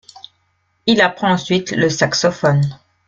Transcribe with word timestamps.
Il 0.87 0.99
apprend 0.99 1.29
ensuite 1.33 1.73
le 1.73 1.87
saxophone. 1.87 2.63